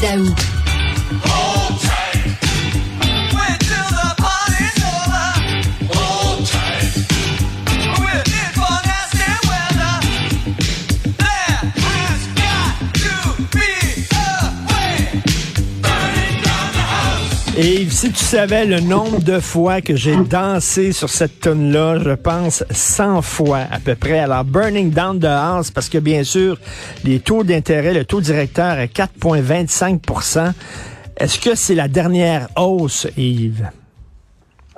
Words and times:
Daou. 0.00 0.59
Et 17.62 17.84
si 17.90 18.10
tu 18.10 18.24
savais 18.24 18.64
le 18.64 18.80
nombre 18.80 19.20
de 19.22 19.38
fois 19.38 19.82
que 19.82 19.94
j'ai 19.94 20.16
dansé 20.16 20.92
sur 20.92 21.10
cette 21.10 21.40
tune 21.40 21.70
là 21.70 21.98
je 21.98 22.12
pense 22.12 22.64
100 22.70 23.20
fois 23.20 23.66
à 23.70 23.78
peu 23.78 23.94
près. 23.94 24.20
Alors, 24.20 24.44
Burning 24.44 24.90
Down 24.90 25.20
the 25.20 25.26
House, 25.26 25.70
parce 25.70 25.90
que 25.90 25.98
bien 25.98 26.24
sûr, 26.24 26.58
les 27.04 27.20
taux 27.20 27.44
d'intérêt, 27.44 27.92
le 27.92 28.06
taux 28.06 28.22
directeur 28.22 28.78
est 28.78 28.96
4,25% 28.96 30.52
Est-ce 31.18 31.38
que 31.38 31.54
c'est 31.54 31.74
la 31.74 31.88
dernière 31.88 32.48
hausse, 32.56 33.06
Yves? 33.18 33.68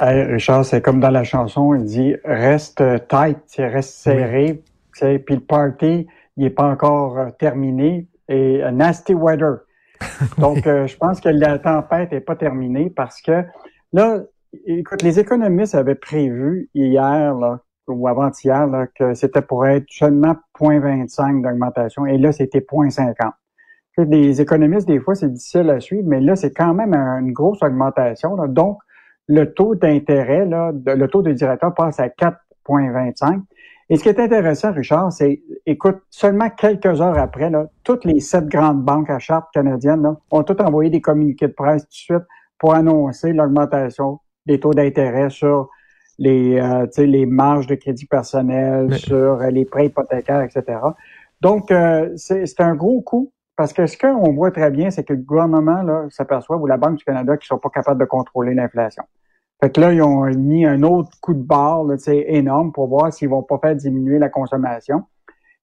Richard, 0.00 0.64
c'est 0.64 0.80
comme 0.80 0.98
dans 0.98 1.10
la 1.10 1.22
chanson, 1.22 1.76
il 1.76 1.84
dit 1.84 2.16
reste 2.24 2.82
tight, 3.08 3.38
reste 3.58 3.94
serré, 3.94 4.60
puis 5.00 5.36
le 5.36 5.40
party, 5.40 6.08
il 6.36 6.42
n'est 6.42 6.50
pas 6.50 6.66
encore 6.66 7.16
euh, 7.16 7.30
terminé. 7.38 8.08
Et 8.28 8.60
euh, 8.60 8.72
nasty 8.72 9.14
weather. 9.14 9.58
Donc, 10.38 10.66
euh, 10.66 10.86
je 10.86 10.96
pense 10.96 11.20
que 11.20 11.28
la 11.28 11.58
tempête 11.58 12.12
n'est 12.12 12.20
pas 12.20 12.36
terminée 12.36 12.90
parce 12.90 13.20
que 13.20 13.44
là, 13.92 14.20
écoute, 14.66 15.02
les 15.02 15.18
économistes 15.18 15.74
avaient 15.74 15.94
prévu 15.94 16.68
hier 16.74 17.34
là, 17.34 17.60
ou 17.88 18.08
avant-hier 18.08 18.68
que 18.94 19.14
c'était 19.14 19.42
pour 19.42 19.66
être 19.66 19.86
seulement 19.88 20.36
0.25 20.60 21.42
d'augmentation 21.42 22.06
et 22.06 22.18
là, 22.18 22.32
c'était 22.32 22.60
0.50. 22.60 23.30
Les 23.98 24.40
économistes, 24.40 24.88
des 24.88 25.00
fois, 25.00 25.14
c'est 25.14 25.30
difficile 25.30 25.68
à 25.68 25.80
suivre, 25.80 26.04
mais 26.06 26.20
là, 26.20 26.34
c'est 26.34 26.52
quand 26.52 26.72
même 26.72 26.94
une 26.94 27.32
grosse 27.32 27.62
augmentation. 27.62 28.36
Donc, 28.48 28.78
le 29.28 29.52
taux 29.52 29.74
d'intérêt, 29.74 30.46
le 30.46 31.06
taux 31.06 31.22
de 31.22 31.32
directeur 31.32 31.74
passe 31.74 32.00
à 32.00 32.08
4,25. 32.08 33.42
Et 33.92 33.98
ce 33.98 34.04
qui 34.04 34.08
est 34.08 34.18
intéressant, 34.18 34.72
Richard, 34.72 35.12
c'est, 35.12 35.42
écoute, 35.66 35.98
seulement 36.08 36.48
quelques 36.48 37.02
heures 37.02 37.18
après, 37.18 37.50
là, 37.50 37.66
toutes 37.84 38.06
les 38.06 38.20
sept 38.20 38.46
grandes 38.46 38.82
banques 38.82 39.10
à 39.10 39.18
charte 39.18 39.52
canadiennes 39.52 40.02
là, 40.02 40.16
ont 40.30 40.42
toutes 40.44 40.62
envoyé 40.62 40.88
des 40.88 41.02
communiqués 41.02 41.48
de 41.48 41.52
presse 41.52 41.82
tout 41.82 41.88
de 41.90 41.94
suite 41.94 42.28
pour 42.58 42.74
annoncer 42.74 43.34
l'augmentation 43.34 44.20
des 44.46 44.58
taux 44.58 44.72
d'intérêt 44.72 45.28
sur 45.28 45.68
les, 46.18 46.58
euh, 46.58 46.86
les 46.96 47.26
marges 47.26 47.66
de 47.66 47.74
crédit 47.74 48.06
personnel, 48.06 48.94
sur 48.94 49.36
les 49.40 49.66
prêts 49.66 49.88
hypothécaires, 49.88 50.40
etc. 50.40 50.78
Donc, 51.42 51.70
euh, 51.70 52.08
c'est 52.16 52.60
un 52.60 52.74
gros 52.74 53.02
coup 53.02 53.30
parce 53.56 53.74
que 53.74 53.84
ce 53.84 53.98
qu'on 53.98 54.32
voit 54.32 54.52
très 54.52 54.70
bien, 54.70 54.90
c'est 54.90 55.04
que 55.04 55.12
le 55.12 55.20
gouvernement 55.20 56.08
s'aperçoit, 56.08 56.56
ou 56.56 56.66
la 56.66 56.78
Banque 56.78 56.96
du 56.96 57.04
Canada, 57.04 57.36
qui 57.36 57.46
sont 57.46 57.58
pas 57.58 57.68
capables 57.68 58.00
de 58.00 58.06
contrôler 58.06 58.54
l'inflation. 58.54 59.04
Fait 59.62 59.70
que 59.70 59.80
là, 59.80 59.92
ils 59.92 60.02
ont 60.02 60.24
mis 60.24 60.66
un 60.66 60.82
autre 60.82 61.10
coup 61.20 61.34
de 61.34 61.42
barre 61.42 61.84
sais, 61.96 62.24
énorme 62.26 62.72
pour 62.72 62.88
voir 62.88 63.12
s'ils 63.12 63.28
vont 63.28 63.44
pas 63.44 63.58
faire 63.58 63.76
diminuer 63.76 64.18
la 64.18 64.28
consommation. 64.28 65.04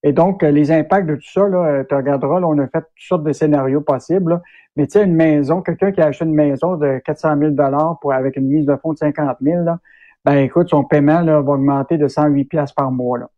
Et 0.03 0.13
donc, 0.13 0.41
euh, 0.41 0.51
les 0.51 0.71
impacts 0.71 1.05
de 1.05 1.15
tout 1.15 1.29
ça, 1.29 1.45
là, 1.49 1.65
euh, 1.65 1.83
tu 1.83 1.93
regarderas, 1.93 2.39
là, 2.39 2.47
on 2.47 2.57
a 2.59 2.67
fait 2.67 2.79
toutes 2.79 2.87
sortes 2.95 3.23
de 3.25 3.33
scénarios 3.33 3.81
possibles. 3.81 4.41
Mais 4.77 4.87
tu 4.87 4.93
sais, 4.93 5.03
une 5.03 5.15
maison, 5.15 5.61
quelqu'un 5.61 5.91
qui 5.91 5.99
a 5.99 6.05
acheté 6.05 6.23
une 6.23 6.33
maison 6.33 6.77
de 6.77 7.01
400 7.03 7.37
000 7.39 7.55
pour 7.99 8.13
avec 8.13 8.37
une 8.37 8.47
mise 8.47 8.65
de 8.65 8.77
fonds 8.77 8.93
de 8.93 8.99
50 8.99 9.37
000 9.41 9.63
là, 9.65 9.79
ben 10.23 10.37
écoute, 10.37 10.69
son 10.69 10.85
paiement 10.85 11.19
là, 11.19 11.41
va 11.41 11.51
augmenter 11.51 11.97
de 11.97 12.07
108 12.07 12.45
pièces 12.45 12.71
par 12.71 12.91
mois. 12.91 13.17
Là. 13.17 13.29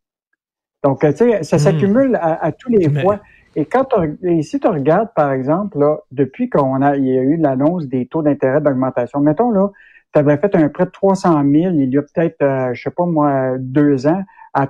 Donc, 0.83 0.99
tu 0.99 1.11
sais, 1.15 1.41
ça 1.41 1.55
hmm. 1.55 1.59
s'accumule 1.59 2.19
à, 2.21 2.51
tous 2.51 2.69
les 2.69 2.87
fois. 3.01 3.19
Et 3.55 3.65
quand 3.65 3.87
et 4.21 4.43
si 4.43 4.59
tu 4.59 4.67
regardes, 4.67 5.09
par 5.15 5.31
exemple, 5.31 5.79
là, 5.79 5.97
depuis 6.11 6.49
qu'on 6.51 6.83
a, 6.83 6.97
il 6.97 7.07
y 7.07 7.17
a 7.17 7.21
eu 7.23 7.37
l'annonce 7.37 7.87
des 7.87 8.05
taux 8.05 8.21
d'intérêt 8.21 8.61
d'augmentation, 8.61 9.19
mettons 9.19 9.49
là, 9.49 9.71
tu 10.13 10.19
avais 10.19 10.37
fait 10.37 10.55
un 10.55 10.69
prêt 10.69 10.85
de 10.85 10.91
300 10.91 11.41
000 11.41 11.53
il 11.73 11.93
y 11.93 11.97
a 11.97 12.01
peut-être, 12.01 12.41
euh, 12.41 12.73
je 12.73 12.81
sais 12.83 12.91
pas 12.91 13.05
moi, 13.05 13.55
deux 13.57 14.07
ans, 14.07 14.23
à 14.53 14.69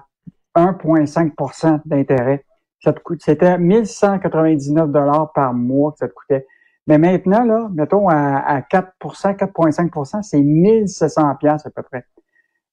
1,5% 0.55 1.81
d'intérêt. 1.85 2.45
Ça 2.83 2.93
te 2.93 2.99
coûte, 2.99 3.21
c'était 3.23 3.57
1199 3.57 4.89
dollars 4.89 5.31
par 5.33 5.53
mois 5.53 5.91
que 5.91 5.99
ça 5.99 6.07
te 6.07 6.13
coûtait. 6.13 6.47
Mais 6.87 6.97
maintenant, 6.97 7.43
là, 7.43 7.69
mettons 7.73 8.09
à, 8.09 8.59
4% 8.61 9.35
4,5% 9.35 10.23
c'est 10.23 10.41
1700 10.41 11.35
pièces 11.35 11.65
à 11.65 11.69
peu 11.69 11.83
près. 11.83 12.05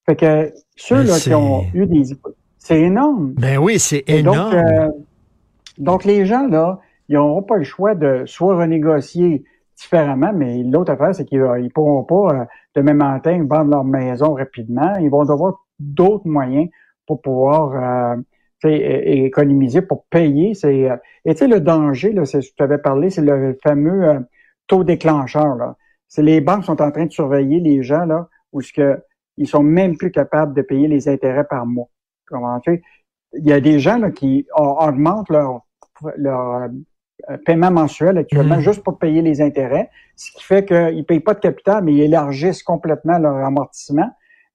Fait 0.07 0.17
que 0.17 0.53
ceux 0.77 1.03
là, 1.03 1.19
qui 1.19 1.35
ont 1.35 1.67
eu 1.75 1.87
des 1.87 2.15
c'est 2.59 2.81
énorme. 2.81 3.35
Ben 3.35 3.59
oui, 3.59 3.79
c'est 3.79 4.05
énorme. 4.09 4.51
Donc, 4.51 4.55
euh, 4.55 4.89
donc, 5.79 6.05
les 6.05 6.27
gens, 6.27 6.47
là, 6.49 6.81
ils 7.09 7.15
n'auront 7.15 7.43
pas 7.43 7.57
le 7.57 7.65
choix 7.65 7.95
de 7.95 8.25
soit 8.27 8.57
renégocier 8.57 9.45
différemment, 9.79 10.33
mais 10.35 10.63
l'autre 10.63 10.93
affaire, 10.93 11.15
c'est 11.15 11.25
qu'ils 11.25 11.41
ne 11.41 11.69
pourront 11.69 12.05
pas, 12.05 12.35
euh, 12.35 12.45
de 12.75 12.83
même 12.83 12.99
matin, 12.99 13.45
vendre 13.49 13.71
leur 13.71 13.85
maison 13.85 14.35
rapidement. 14.35 14.95
Ils 15.01 15.11
vont 15.11 15.25
devoir 15.25 15.65
d'autres 15.79 16.27
moyens 16.27 16.69
pour 17.07 17.23
pouvoir 17.23 18.17
euh, 18.17 18.17
économiser, 18.65 19.83
pour 19.83 20.05
payer. 20.07 20.55
C'est, 20.55 20.91
euh, 20.91 20.97
et 21.25 21.35
tu 21.35 21.39
sais, 21.39 21.49
le 21.49 21.61
danger, 21.61 22.13
là, 22.13 22.25
c'est, 22.25 22.43
je 22.43 22.55
t'avais 22.57 22.79
parlé, 22.79 23.11
c'est 23.11 23.23
le 23.23 23.59
fameux 23.63 24.05
euh, 24.05 24.21
taux 24.67 24.85
déclencheur. 24.85 25.57
Là. 25.57 25.77
C'est 26.09 26.23
les 26.23 26.41
banques 26.41 26.65
sont 26.65 26.81
en 26.83 26.91
train 26.91 27.07
de 27.07 27.13
surveiller 27.13 27.61
les 27.61 27.83
gens 27.83 28.05
là, 28.05 28.29
où 28.53 28.61
ce 28.61 28.73
que 28.73 28.99
ils 29.37 29.47
sont 29.47 29.63
même 29.63 29.97
plus 29.97 30.11
capables 30.11 30.55
de 30.55 30.63
payer 30.63 30.89
les 30.89 31.09
intérêts 31.09 31.47
par 31.49 31.65
mois. 31.65 31.89
Comment 32.27 32.59
tu 32.61 32.83
Il 33.35 33.47
y 33.47 33.53
a 33.53 33.61
des 33.61 33.79
gens 33.79 33.99
là, 33.99 34.11
qui 34.11 34.47
augmentent 34.57 35.31
leur, 35.31 35.61
leur 36.17 36.55
euh, 36.55 36.69
paiement 37.45 37.71
mensuel 37.71 38.19
actuellement 38.19 38.57
mhm. 38.57 38.63
juste 38.63 38.83
pour 38.83 38.99
payer 38.99 39.23
les 39.23 39.41
intérêts, 39.41 39.91
ce 40.17 40.31
qui 40.33 40.43
fait 40.43 40.65
qu'ils 40.65 40.97
ne 40.97 41.03
payent 41.03 41.21
pas 41.21 41.35
de 41.35 41.41
capital, 41.41 41.85
mais 41.85 41.93
ils 41.93 42.03
élargissent 42.03 42.63
complètement 42.63 43.19
leur 43.19 43.37
amortissement. 43.37 44.11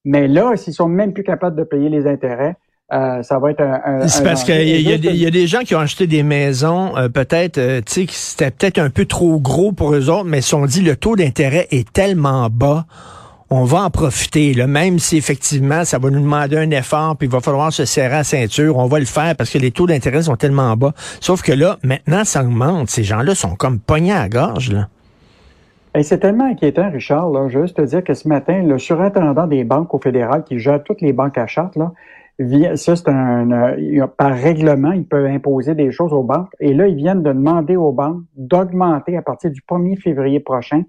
Mais 0.06 0.28
là, 0.28 0.56
s'ils 0.56 0.74
sont 0.74 0.88
même 0.88 1.14
plus 1.14 1.24
capables 1.24 1.56
de 1.56 1.64
payer 1.64 1.90
les 1.90 2.08
intérêts, 2.08 2.56
euh, 2.92 3.24
ça 3.24 3.40
va 3.40 3.52
être 3.52 3.62
un. 3.62 4.08
c'est 4.08 4.24
parce 4.24 4.44
qu'il 4.44 4.62
y, 4.62 4.82
y, 4.82 5.26
a 5.26 5.32
des 5.32 5.48
gens 5.48 5.62
qui 5.62 5.74
ont 5.74 5.80
acheté 5.80 6.06
des 6.06 6.22
maisons, 6.22 6.96
euh, 6.98 7.10
peut-être, 7.10 7.60
tu 7.82 7.84
sais, 7.88 8.06
c'était 8.10 8.52
peut-être 8.52 8.78
un 8.78 8.90
peu 8.90 9.06
trop 9.06 9.40
gros 9.40 9.72
pour 9.72 9.94
eux 9.94 10.10
autres, 10.10 10.26
mais 10.26 10.40
ils 10.40 10.44
se 10.44 10.50
sont 10.50 10.66
dit 10.66 10.82
le 10.82 10.96
taux 10.96 11.16
d'intérêt 11.16 11.68
est 11.72 11.92
tellement 11.92 12.50
bas 12.52 12.86
on 13.56 13.66
va 13.66 13.84
en 13.84 13.92
profiter, 13.92 14.56
là, 14.56 14.66
même 14.66 14.98
si 14.98 15.16
effectivement 15.16 15.86
ça 15.86 16.00
va 16.00 16.10
nous 16.10 16.20
demander 16.20 16.58
un 16.58 16.72
effort, 16.72 17.16
puis 17.16 17.28
il 17.28 17.32
va 17.32 17.40
falloir 17.40 17.72
se 17.72 17.86
serrer 17.86 18.16
la 18.16 18.24
ceinture, 18.24 18.78
on 18.78 18.88
va 18.88 18.98
le 18.98 19.06
faire 19.06 19.36
parce 19.36 19.52
que 19.52 19.60
les 19.60 19.70
taux 19.70 19.86
d'intérêt 19.86 20.24
sont 20.24 20.36
tellement 20.36 20.76
bas. 20.76 20.94
Sauf 21.22 21.44
que 21.44 21.52
là, 21.52 21.78
maintenant, 21.84 22.24
ça 22.24 22.44
augmente. 22.44 22.90
Ces 22.90 23.04
gens-là 23.04 23.36
sont 23.36 23.56
comme 23.56 23.80
pognés 23.80 24.12
à 24.12 24.28
gorge. 24.28 24.72
Là. 24.72 24.88
c'est 26.02 26.18
tellement 26.18 26.46
inquiétant, 26.46 26.90
Richard. 26.90 27.30
Là. 27.30 27.48
Juste 27.48 27.78
te 27.78 27.84
dire 27.84 28.04
que 28.04 28.16
ce 28.16 28.28
matin, 28.28 28.64
le 28.64 28.80
surintendant 28.80 29.46
des 29.46 29.64
banques 29.64 29.94
au 29.94 30.00
fédéral 30.00 30.44
qui 30.44 30.58
gère 30.58 30.84
toutes 30.84 31.02
les 31.02 31.14
banques 31.14 31.38
à 31.38 31.46
charte, 31.46 31.76
là, 31.76 31.92
ça, 32.76 32.96
c'est 32.96 33.08
un, 33.08 34.08
par 34.18 34.34
règlement, 34.34 34.94
il 34.94 35.06
peut 35.06 35.28
imposer 35.28 35.76
des 35.76 35.92
choses 35.92 36.12
aux 36.12 36.24
banques. 36.24 36.50
Et 36.60 36.74
là, 36.74 36.88
ils 36.88 36.96
viennent 36.96 37.22
de 37.22 37.32
demander 37.32 37.76
aux 37.76 37.92
banques 37.92 38.24
d'augmenter 38.36 39.16
à 39.16 39.22
partir 39.22 39.52
du 39.52 39.62
1er 39.62 40.02
février 40.02 40.40
prochain 40.40 40.82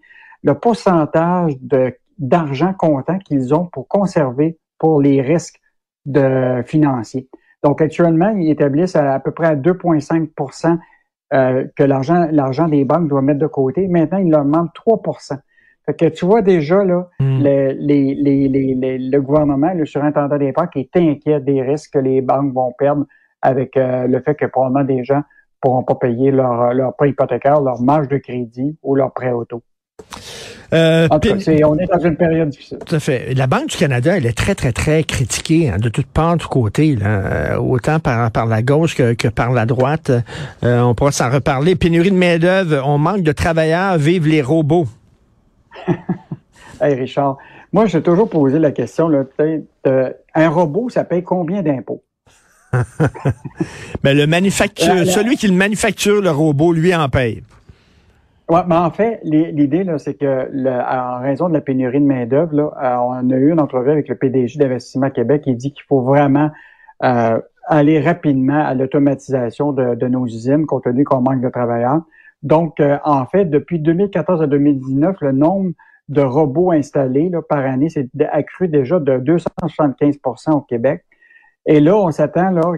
le 0.43 0.55
pourcentage 0.55 1.55
de 1.61 1.95
d'argent 2.19 2.73
comptant 2.75 3.19
qu'ils 3.19 3.55
ont 3.55 3.67
pour 3.67 3.89
conserver 3.89 4.59
pour 4.79 5.01
les 5.01 5.21
risques 5.23 5.61
de 6.05 6.63
financiers. 6.67 7.29
Donc 7.63 7.81
actuellement, 7.81 8.31
ils 8.31 8.51
établissent 8.51 8.97
à, 8.97 9.19
peu 9.21 9.31
près 9.31 9.47
à 9.47 9.57
2,5% 9.57 10.79
euh, 11.33 11.67
que 11.77 11.83
l'argent 11.83 12.29
l'argent 12.31 12.69
des 12.69 12.85
banques 12.85 13.09
doit 13.09 13.23
mettre 13.23 13.41
de 13.41 13.47
côté. 13.47 13.89
Maintenant, 13.89 14.19
ils 14.19 14.31
leur 14.31 14.45
demandent 14.45 14.71
3% 14.75 15.39
fait 15.87 15.95
que 15.95 16.07
tu 16.07 16.25
vois 16.25 16.43
déjà 16.43 16.83
là, 16.85 17.09
hmm. 17.21 17.43
le, 17.43 17.73
les, 17.79 18.15
les, 18.15 18.49
les, 18.49 18.99
le 18.99 19.21
gouvernement, 19.21 19.73
le 19.75 19.85
surintendant 19.85 20.39
des 20.39 20.53
banques 20.53 20.77
est 20.77 20.97
inquiet 20.97 21.41
des 21.41 21.63
risques 21.63 21.93
que 21.93 21.99
les 21.99 22.21
banques 22.21 22.55
vont 22.55 22.73
perdre 22.79 23.05
avec 23.43 23.77
euh, 23.77 24.07
le 24.07 24.21
fait 24.21 24.35
que 24.35 24.47
probablement 24.47 24.85
des 24.85 25.05
gens 25.05 25.23
pourront 25.61 25.83
pas 25.83 25.95
payer 25.95 26.31
leur, 26.31 26.73
leur 26.73 26.97
prêt 26.97 27.11
hypothécaire, 27.11 27.61
leur 27.61 27.81
marge 27.83 28.09
de 28.09 28.17
crédit 28.17 28.79
ou 28.83 28.95
leur 28.95 29.13
prêt 29.13 29.33
auto. 29.33 29.63
Euh, 30.73 31.07
on 31.11 31.79
est 31.79 31.87
dans 31.87 32.01
une 32.01 32.17
période 32.17 32.49
difficile. 32.49 32.79
Tout 32.85 32.95
à 32.97 32.99
fait. 32.99 33.35
La 33.35 33.47
Banque 33.47 33.69
du 33.69 33.77
Canada, 33.77 34.17
elle 34.17 34.27
est 34.27 34.37
très, 34.37 34.55
très, 34.55 34.73
très 34.73 35.05
critiquée 35.05 35.71
hein, 35.71 35.79
de 35.79 35.89
toutes 35.89 36.07
parts, 36.07 36.37
de 36.37 36.43
tous 36.43 36.49
côtés, 36.49 36.97
là, 36.97 37.07
euh, 37.07 37.57
autant 37.59 38.01
par, 38.01 38.31
par 38.33 38.47
la 38.47 38.63
gauche 38.63 38.97
que, 38.97 39.15
que 39.15 39.29
par 39.29 39.53
la 39.53 39.67
droite. 39.67 40.11
Euh, 40.65 40.81
on 40.81 40.95
pourra 40.95 41.13
s'en 41.13 41.31
reparler. 41.31 41.77
Pénurie 41.77 42.11
de 42.11 42.17
main-d'œuvre, 42.17 42.83
on 42.87 42.99
manque 42.99 43.23
de 43.23 43.33
travailleurs, 43.33 43.99
vive 43.99 44.27
les 44.27 44.43
robots. 44.43 44.87
hey 46.81 46.95
Richard, 46.95 47.37
moi, 47.73 47.87
j'ai 47.87 48.03
toujours 48.03 48.29
posé 48.29 48.59
la 48.59 48.73
question, 48.73 49.09
là, 49.09 49.25
un 50.35 50.49
robot, 50.49 50.89
ça 50.89 51.05
paye 51.05 51.23
combien 51.23 51.63
d'impôts? 51.63 52.03
Mais 54.03 54.15
le 54.15 54.27
manufacture, 54.27 55.07
celui 55.07 55.37
qui 55.37 55.47
le 55.47 55.55
manufacture, 55.55 56.21
le 56.21 56.31
robot, 56.31 56.73
lui 56.73 56.93
en 56.95 57.09
paye. 57.09 57.43
Ouais, 58.51 58.61
mais 58.67 58.77
en 58.77 58.91
fait, 58.91 59.21
l'idée, 59.25 59.87
c'est 59.97 60.15
que 60.15 60.69
en 61.17 61.23
raison 61.23 61.49
de 61.49 61.55
la 61.55 61.63
pénurie 61.63 62.01
de 62.01 62.05
main-d'œuvre, 62.05 62.75
euh, 62.77 62.97
on 62.97 63.31
a 63.31 63.37
eu 63.37 63.51
une 63.51 63.61
entrevue 63.61 63.91
avec 63.91 64.09
le 64.09 64.17
PDG 64.17 64.59
d'Investissement 64.59 65.09
Québec 65.09 65.43
qui 65.43 65.55
dit 65.55 65.73
qu'il 65.73 65.85
faut 65.85 66.03
vraiment 66.03 66.51
euh, 67.05 67.41
aller 67.67 68.01
rapidement 68.01 68.63
à 68.63 68.75
l'automatisation 68.75 69.73
de, 69.73 70.09
nos 70.09 70.27
usines, 70.27 70.67
compte 70.67 70.85
tenu 70.85 71.05
qu'on 71.05 71.23
manque 71.23 71.41
de 71.41 71.49
travailleurs. 71.49 72.03
Donc, 72.43 72.81
euh, 72.81 72.99
en 73.05 73.25
fait, 73.25 73.47
depuis 73.47 73.79
2014 73.79 74.43
à 74.43 74.47
2019, 74.47 75.17
le 75.23 75.33
nombre 75.33 75.71
de 76.11 76.21
robots 76.21 76.71
installés 76.71 77.31
là, 77.31 77.41
par 77.41 77.65
année 77.65 77.89
s'est 77.89 78.09
accru 78.31 78.69
déjà 78.69 79.01
de 79.01 79.19
275% 79.21 80.53
au 80.53 80.61
Québec. 80.61 81.03
Et 81.67 81.81
là, 81.81 81.97
on 81.97 82.11
s'attend 82.11 82.51
là 82.51 82.75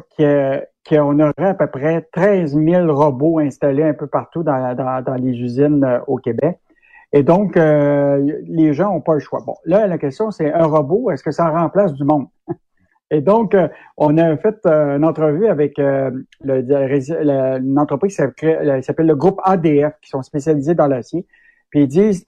qu'on 0.89 1.19
aurait 1.19 1.33
à 1.39 1.55
peu 1.55 1.67
près 1.67 2.03
13 2.13 2.57
000 2.57 2.93
robots 2.93 3.41
installés 3.41 3.83
un 3.83 3.95
peu 3.95 4.07
partout 4.07 4.43
dans, 4.43 4.75
dans, 4.75 5.15
les 5.15 5.33
usines 5.33 5.83
euh, 5.85 5.99
au 6.07 6.19
Québec. 6.19 6.59
Et 7.13 7.23
donc, 7.23 7.57
euh, 7.57 8.41
les 8.47 8.75
gens 8.75 8.93
n'ont 8.93 9.01
pas 9.01 9.15
le 9.15 9.21
choix. 9.21 9.41
Bon, 9.45 9.57
là, 9.65 9.87
la 9.87 9.99
question, 9.99 10.31
c'est 10.31 10.53
un 10.53 10.67
robot, 10.67 11.11
est-ce 11.11 11.23
que 11.23 11.31
ça 11.33 11.49
remplace 11.49 11.93
du 11.95 12.05
monde? 12.05 12.29
Et 13.11 13.21
donc, 13.21 13.55
euh, 13.55 13.69
on 13.97 14.19
a 14.19 14.37
fait 14.37 14.67
une 14.67 15.05
entrevue 15.05 15.47
avec 15.47 15.79
une 15.79 16.25
entreprise 17.79 18.21
qui 18.37 18.47
s'appelle 18.83 19.07
le 19.07 19.15
groupe 19.15 19.41
ADF, 19.45 19.95
qui 20.03 20.11
sont 20.11 20.23
spécialisés 20.23 20.75
dans 20.75 20.89
l'acier. 20.89 21.25
Puis 21.71 21.83
ils 21.83 21.89
disent, 21.89 22.27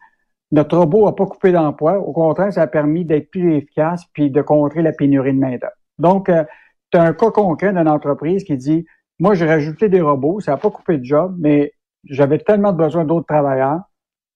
notre 0.52 0.78
robot 0.78 1.06
n'a 1.06 1.12
pas 1.12 1.26
coupé 1.26 1.50
d'emploi. 1.50 1.98
Au 1.98 2.12
contraire, 2.12 2.52
ça 2.52 2.62
a 2.62 2.66
permis 2.68 3.04
d'être 3.04 3.30
plus 3.30 3.56
efficace 3.56 4.04
puis 4.12 4.30
de 4.30 4.40
contrer 4.40 4.82
la 4.82 4.92
pénurie 4.92 5.32
de 5.32 5.38
main-d'œuvre. 5.38 5.77
Donc, 5.98 6.28
euh, 6.28 6.44
tu 6.90 6.98
as 6.98 7.02
un 7.02 7.12
cas 7.12 7.30
concret 7.30 7.72
d'une 7.72 7.88
entreprise 7.88 8.44
qui 8.44 8.56
dit 8.56 8.86
Moi, 9.18 9.34
j'ai 9.34 9.46
rajouté 9.46 9.88
des 9.88 10.00
robots, 10.00 10.40
ça 10.40 10.52
n'a 10.52 10.56
pas 10.56 10.70
coupé 10.70 10.98
de 10.98 11.04
job, 11.04 11.36
mais 11.38 11.72
j'avais 12.04 12.38
tellement 12.38 12.72
besoin 12.72 13.04
d'autres 13.04 13.26
travailleurs 13.26 13.80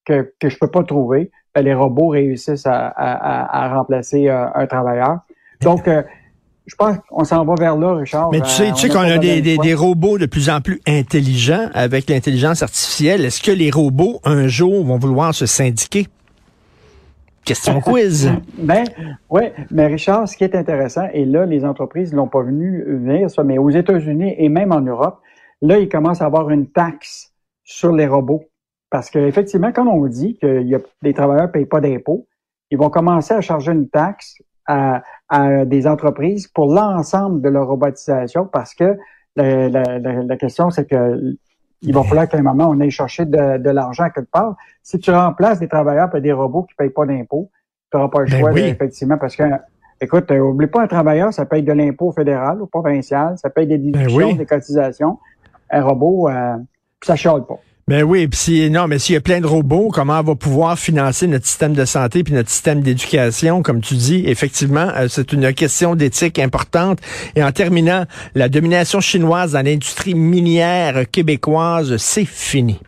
que, 0.05 0.33
que 0.41 0.49
je 0.49 0.59
peux 0.59 0.71
pas 0.71 0.83
trouver. 0.83 1.31
Ben, 1.55 1.63
les 1.63 1.75
robots 1.75 2.09
réussissent 2.09 2.67
à, 2.67 2.89
à, 2.89 3.65
à 3.65 3.75
remplacer 3.75 4.29
euh, 4.29 4.47
un 4.55 4.67
travailleur. 4.67 5.19
Donc, 5.61 5.87
euh, 5.87 6.03
je 6.67 6.75
pense 6.77 6.97
qu'on 7.09 7.25
s'en 7.25 7.45
va 7.45 7.55
vers 7.57 7.77
là, 7.77 7.95
Richard. 7.95 8.31
Mais 8.31 8.41
tu 8.41 8.49
sais, 8.49 8.73
tu 8.73 8.83
sais 8.83 8.89
qu'on 8.89 9.01
a 9.01 9.19
des, 9.19 9.43
des, 9.43 9.59
des, 9.59 9.75
robots 9.75 10.19
de 10.19 10.27
plus 10.27 10.49
en 10.49 10.61
plus 10.61 10.81
intelligents 10.87 11.69
avec 11.75 12.09
l'intelligence 12.09 12.63
artificielle. 12.63 13.25
Est-ce 13.25 13.43
que 13.43 13.51
les 13.51 13.71
robots, 13.71 14.21
un 14.25 14.47
jour, 14.47 14.85
vont 14.85 14.99
vouloir 14.99 15.35
se 15.35 15.47
syndiquer? 15.47 16.07
Question 17.45 17.81
quiz. 17.85 18.31
ben, 18.59 18.85
oui, 19.31 19.45
mais 19.71 19.87
Richard, 19.87 20.29
ce 20.29 20.37
qui 20.37 20.45
est 20.45 20.55
intéressant, 20.55 21.09
et 21.13 21.25
là, 21.25 21.45
les 21.45 21.65
entreprises 21.65 22.15
l'ont 22.15 22.29
pas 22.29 22.43
venu 22.43 22.85
venir, 22.85 23.31
ça, 23.31 23.43
mais 23.43 23.59
aux 23.59 23.71
États-Unis 23.71 24.35
et 24.39 24.49
même 24.49 24.73
en 24.73 24.81
Europe, 24.81 25.21
là, 25.61 25.79
ils 25.79 25.89
commencent 25.89 26.23
à 26.23 26.27
avoir 26.27 26.51
une 26.51 26.69
taxe 26.69 27.33
sur 27.65 27.93
les 27.93 28.07
robots. 28.07 28.45
Parce 28.91 29.11
qu'effectivement, 29.11 29.73
quand 29.73 29.87
on 29.87 30.07
dit 30.07 30.37
que 30.41 30.63
y 30.63 30.75
a, 30.75 30.79
les 31.01 31.15
travailleurs 31.15 31.47
ne 31.47 31.53
payent 31.53 31.67
pas 31.67 31.81
d'impôts, 31.81 32.29
ils 32.71 32.79
vont 32.79 32.91
commencer 32.91 33.35
à 33.35 33.41
charger 33.41 33.73
une 33.73 33.89
taxe 33.89 34.35
à, 34.67 35.03
à 35.29 35.65
des 35.65 35.87
entreprises 35.87 36.47
pour 36.49 36.73
l'ensemble 36.73 37.41
de 37.41 37.49
leur 37.49 37.67
robotisation 37.67 38.47
parce 38.47 38.75
que 38.75 38.97
la, 39.35 39.69
la, 39.69 39.99
la 39.99 40.37
question, 40.37 40.71
c'est 40.71 40.87
que 40.87 41.37
il 41.83 41.93
va 41.93 42.03
falloir 42.05 42.29
qu'à 42.29 42.39
un 42.39 42.43
moment, 42.43 42.69
on 42.69 42.81
aille 42.81 42.91
chercher 42.91 43.25
de, 43.25 43.59
de 43.59 43.71
l'argent 43.71 44.09
quelque 44.11 44.31
part. 44.31 44.57
Si 44.83 44.99
tu 44.99 45.11
remplaces 45.11 45.59
des 45.59 45.69
travailleurs 45.69 46.11
par 46.11 46.21
des 46.21 46.33
robots 46.33 46.63
qui 46.63 46.75
ne 46.79 46.85
payent 46.85 46.95
pas 46.95 47.07
d'impôts, 47.07 47.51
tu 47.91 47.97
n'auras 47.97 48.09
pas 48.09 48.21
le 48.21 48.31
ben 48.31 48.39
choix, 48.39 48.53
effectivement, 48.53 49.19
parce 49.19 49.37
que, 49.37 49.45
écoute, 50.01 50.31
euh, 50.31 50.39
oublie 50.39 50.69
pas 50.69 50.83
un 50.83 50.87
travailleur, 50.87 51.33
ça 51.33 51.45
paye 51.45 51.63
de 51.63 51.73
l'impôt 51.73 52.13
fédéral 52.13 52.63
ou 52.63 52.67
provincial, 52.67 53.37
ça 53.37 53.51
paye 53.51 53.67
des 53.67 53.79
ben 53.79 53.93
déductions, 53.93 54.33
des 54.35 54.47
cotisations. 54.47 55.19
Un 55.71 55.83
robot, 55.83 56.29
euh, 56.29 56.57
ça 57.03 57.17
chiale 57.17 57.45
pas. 57.45 57.59
Ben 57.89 58.05
oui, 58.05 58.29
puis 58.29 58.39
si, 58.39 58.71
non, 58.71 58.87
mais 58.87 59.01
s'il 59.01 59.15
y 59.15 59.19
a 59.19 59.21
plein 59.21 59.41
de 59.41 59.47
robots, 59.47 59.91
comment 59.93 60.21
on 60.21 60.23
va 60.23 60.35
pouvoir 60.37 60.79
financer 60.79 61.27
notre 61.27 61.47
système 61.47 61.73
de 61.73 61.85
santé 61.85 62.23
puis 62.23 62.33
notre 62.33 62.49
système 62.49 62.81
d'éducation, 62.81 63.61
comme 63.61 63.81
tu 63.81 63.95
dis, 63.95 64.23
effectivement, 64.29 64.89
euh, 64.97 65.09
c'est 65.09 65.33
une 65.33 65.53
question 65.53 65.97
d'éthique 65.97 66.39
importante. 66.39 67.01
Et 67.35 67.43
en 67.43 67.51
terminant, 67.51 68.05
la 68.37 68.49
domination 68.49 69.01
chinoise 69.01 69.53
dans 69.53 69.65
l'industrie 69.65 70.15
minière 70.15 71.11
québécoise, 71.11 71.97
c'est 71.97 72.25
fini. 72.25 72.81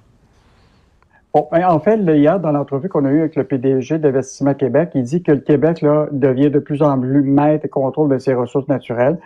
Bon, 1.35 1.49
ben, 1.50 1.67
en 1.69 1.81
fait, 1.81 1.96
hier, 1.96 2.38
dans 2.38 2.52
l'entrevue 2.52 2.88
qu'on 2.88 3.05
a 3.05 3.11
eue 3.11 3.19
avec 3.19 3.35
le 3.35 3.43
PDG 3.43 3.99
d'Investissement 3.99 4.55
Québec, 4.55 4.91
il 4.94 5.02
dit 5.02 5.25
que 5.25 5.32
le 5.32 5.41
Québec 5.41 5.81
là, 5.81 6.06
devient 6.12 6.50
de 6.50 6.61
plus 6.61 6.82
en 6.82 7.00
plus 7.00 7.23
maître 7.23 7.64
et 7.64 7.69
contrôle 7.69 8.08
de 8.11 8.19
ses 8.19 8.35
ressources 8.35 8.69
naturelles. 8.69 9.19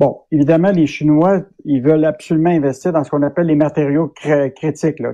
Bon, 0.00 0.22
évidemment, 0.32 0.72
les 0.72 0.86
Chinois, 0.86 1.42
ils 1.64 1.80
veulent 1.80 2.04
absolument 2.04 2.50
investir 2.50 2.92
dans 2.92 3.04
ce 3.04 3.10
qu'on 3.10 3.22
appelle 3.22 3.46
les 3.46 3.54
matériaux 3.54 4.12
critiques, 4.56 4.98
là, 4.98 5.12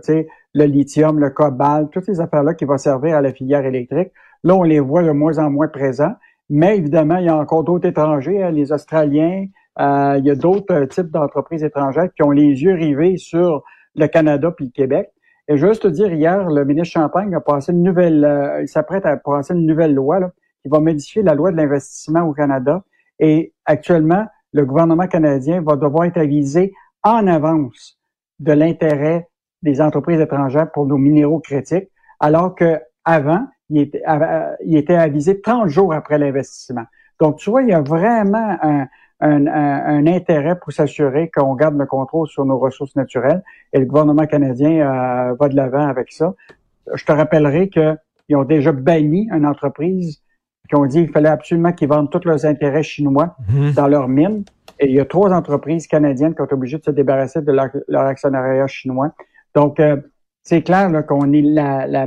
le 0.55 0.65
lithium, 0.65 1.19
le 1.19 1.31
cobalt, 1.31 1.91
toutes 1.91 2.07
ces 2.07 2.21
affaires-là 2.21 2.55
qui 2.55 2.65
vont 2.65 2.79
servir 2.79 3.17
à 3.17 3.21
la 3.21 3.33
filière 3.33 3.65
électrique. 3.67 4.11
Là, 4.43 4.55
on 4.55 4.63
les 4.63 4.81
voit 4.81 5.03
de 5.03 5.11
moins 5.11 5.39
en 5.39 5.51
moins 5.51 5.69
présents. 5.69 6.15
Mais 6.49 6.79
évidemment, 6.79 7.19
il 7.19 7.27
y 7.27 7.29
a 7.29 7.37
encore 7.37 7.63
d'autres 7.63 7.87
étrangers, 7.87 8.43
hein, 8.43 8.51
les 8.51 8.73
Australiens, 8.73 9.47
euh, 9.79 10.17
il 10.19 10.25
y 10.25 10.31
a 10.31 10.35
d'autres 10.35 10.75
euh, 10.75 10.87
types 10.87 11.11
d'entreprises 11.11 11.63
étrangères 11.63 12.09
qui 12.15 12.23
ont 12.25 12.33
les 12.33 12.63
yeux 12.63 12.75
rivés 12.75 13.19
sur 13.19 13.63
le 13.95 14.07
Canada 14.09 14.51
puis 14.51 14.67
le 14.67 14.71
Québec. 14.73 15.11
Et 15.47 15.57
juste 15.57 15.83
te 15.83 15.89
dire, 15.89 16.13
hier, 16.13 16.49
le 16.49 16.65
ministre 16.65 16.93
Champagne 16.93 17.35
a 17.35 17.41
passé 17.41 17.73
une 17.73 17.83
nouvelle, 17.83 18.25
euh, 18.25 18.63
il 18.63 18.69
s'apprête 18.69 19.07
à 19.07 19.17
passer 19.17 19.55
une 19.55 19.67
nouvelle 19.67 19.95
loi 19.95 20.19
là, 20.19 20.33
qui 20.63 20.69
va 20.69 20.81
modifier 20.81 21.23
la 21.23 21.35
loi 21.35 21.53
de 21.53 21.57
l'investissement 21.57 22.23
au 22.23 22.33
Canada. 22.33 22.83
Et 23.21 23.53
actuellement, 23.65 24.27
le 24.53 24.65
gouvernement 24.65 25.07
canadien 25.07 25.63
va 25.63 25.77
devoir 25.77 26.05
être 26.05 26.19
avisé 26.19 26.73
en 27.03 27.27
avance 27.27 27.99
de 28.39 28.53
l'intérêt 28.53 29.29
des 29.63 29.81
entreprises 29.81 30.21
étrangères 30.21 30.71
pour 30.73 30.87
nos 30.87 30.97
minéraux 30.97 31.41
critiques, 31.41 31.89
alors 32.19 32.55
que 32.55 32.81
avant, 33.05 33.47
il 33.69 33.83
était, 33.83 34.03
euh, 34.09 34.99
avisé 34.99 35.41
30 35.41 35.69
jours 35.69 35.93
après 35.95 36.19
l'investissement. 36.19 36.85
Donc, 37.21 37.37
tu 37.37 37.51
vois, 37.51 37.63
il 37.63 37.69
y 37.69 37.73
a 37.73 37.81
vraiment 37.81 38.57
un, 38.63 38.87
un, 39.21 39.47
un, 39.47 40.07
intérêt 40.07 40.59
pour 40.59 40.73
s'assurer 40.73 41.31
qu'on 41.31 41.55
garde 41.55 41.77
le 41.77 41.87
contrôle 41.87 42.27
sur 42.29 42.45
nos 42.45 42.59
ressources 42.59 42.97
naturelles 42.97 43.43
et 43.73 43.79
le 43.79 43.87
gouvernement 43.87 44.27
canadien 44.27 44.71
euh, 44.71 45.35
va 45.39 45.49
de 45.49 45.57
l'avant 45.57 45.87
avec 45.87 46.13
ça. 46.13 46.35
Je 46.93 47.05
te 47.05 47.13
rappellerai 47.13 47.69
qu'ils 47.69 48.37
ont 48.37 48.45
déjà 48.45 48.73
banni 48.73 49.29
une 49.31 49.47
entreprise 49.47 50.23
qui 50.71 50.77
ont 50.77 50.87
dit 50.87 51.03
qu'il 51.03 51.11
fallait 51.11 51.29
absolument 51.29 51.73
qu'ils 51.73 51.89
vendent 51.89 52.11
tous 52.11 52.25
leurs 52.25 52.47
intérêts 52.47 52.85
chinois 52.85 53.35
mhm. 53.49 53.73
dans 53.73 53.89
leurs 53.89 54.07
mines. 54.07 54.45
Et 54.79 54.87
il 54.87 54.95
y 54.95 55.01
a 55.01 55.05
trois 55.05 55.33
entreprises 55.33 55.89
canadiennes 55.89 56.33
qui 56.35 56.41
ont 56.41 56.45
été 56.45 56.55
obligées 56.55 56.79
de 56.79 56.85
se 56.85 56.93
débarrasser 56.93 57.43
de 57.43 57.51
leur, 57.51 58.03
actionnariat 58.07 58.69
chinois. 58.69 59.13
Donc, 59.55 59.81
euh, 59.81 59.97
c'est 60.43 60.63
clair 60.63 60.91
qu'on 61.07 61.33
est 61.33 61.43
la, 61.43 61.87
la, 61.87 62.07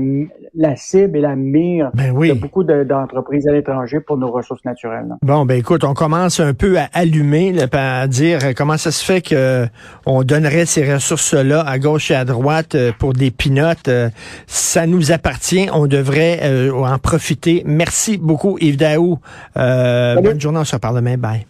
la, 0.56 0.76
cible 0.76 1.18
et 1.18 1.22
la 1.22 1.36
mire 1.36 1.92
ben 1.94 2.14
de 2.14 2.34
beaucoup 2.34 2.64
d'entreprises 2.64 3.48
à 3.48 3.52
l'étranger 3.52 4.00
pour 4.00 4.18
nos 4.18 4.32
ressources 4.32 4.66
naturelles. 4.66 5.16
Bon, 5.22 5.46
ben 5.46 5.58
écoute, 5.58 5.84
on 5.84 5.94
commence 5.94 6.40
un 6.40 6.54
peu 6.54 6.80
à 6.80 6.90
allumer, 6.94 7.52
là, 7.52 7.68
à 7.72 8.08
dire 8.08 8.40
euh, 8.44 8.54
comment 8.56 8.78
ça 8.78 8.92
se 8.92 9.06
fait 9.06 9.22
que 9.22 9.68
on 10.06 10.24
donnerait 10.24 10.66
ces 10.66 10.92
ressources-là 10.94 11.62
à 11.62 11.78
gauche 11.78 12.10
et 12.10 12.16
à 12.16 12.26
droite 12.26 12.74
euh, 12.74 12.92
pour 12.98 13.14
des 13.14 13.30
pinottes. 13.30 13.88
Euh, 13.88 14.10
ça 14.48 14.88
nous 14.88 15.12
appartient, 15.12 15.70
on 15.72 15.86
devrait 15.86 16.70
en 16.72 16.98
profiter. 16.98 17.64
Merci 17.66 18.18
beaucoup, 18.18 18.58
Yves 18.60 18.78
Daou. 18.78 19.20
bonne 19.56 20.42
journée, 20.42 20.60
on 20.60 20.66
se 20.66 20.76
reparle 20.76 20.96
demain. 20.96 21.18
Bye. 21.18 21.46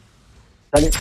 Salut. 0.76 0.92